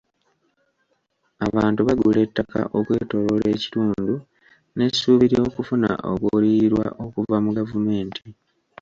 [1.47, 4.13] Abantu bagula ettaka ekwetooloola ekitundu
[4.75, 8.23] n'esuubi ly'okufuna okuliyirirwa okuva mu gavumenti.